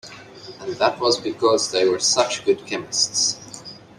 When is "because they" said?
1.21-1.87